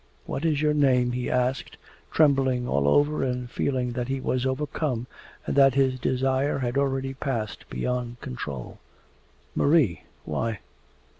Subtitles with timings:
[0.25, 1.77] 'What is your name?' he asked,
[2.11, 5.05] trembling all over and feeling that he was overcome
[5.45, 8.79] and that his desire had already passed beyond control.
[9.53, 10.05] 'Marie.
[10.25, 10.61] Why?